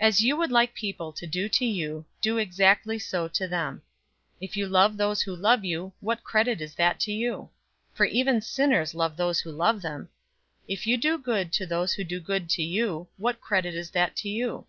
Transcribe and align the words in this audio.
006:031 0.00 0.08
"As 0.08 0.20
you 0.20 0.36
would 0.36 0.50
like 0.50 0.74
people 0.74 1.12
to 1.12 1.26
do 1.28 1.48
to 1.48 1.64
you, 1.64 2.04
do 2.20 2.38
exactly 2.38 2.98
so 2.98 3.28
to 3.28 3.46
them. 3.46 3.82
006:032 4.40 4.40
If 4.40 4.56
you 4.56 4.66
love 4.66 4.96
those 4.96 5.22
who 5.22 5.36
love 5.36 5.64
you, 5.64 5.92
what 6.00 6.24
credit 6.24 6.60
is 6.60 6.74
that 6.74 6.98
to 6.98 7.12
you? 7.12 7.50
For 7.94 8.04
even 8.04 8.40
sinners 8.40 8.96
love 8.96 9.16
those 9.16 9.38
who 9.38 9.52
love 9.52 9.80
them. 9.80 10.08
006:033 10.62 10.64
If 10.74 10.86
you 10.88 10.96
do 10.96 11.18
good 11.18 11.52
to 11.52 11.66
those 11.66 11.92
who 11.92 12.02
do 12.02 12.18
good 12.18 12.50
to 12.50 12.64
you, 12.64 13.06
what 13.16 13.40
credit 13.40 13.76
is 13.76 13.90
that 13.92 14.16
to 14.16 14.28
you? 14.28 14.66